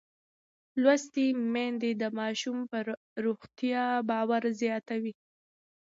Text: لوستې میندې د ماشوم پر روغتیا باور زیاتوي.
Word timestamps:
لوستې 0.81 1.25
میندې 1.53 1.91
د 2.01 2.03
ماشوم 2.19 2.57
پر 2.71 2.85
روغتیا 3.25 3.83
باور 4.09 4.43
زیاتوي. 4.61 5.13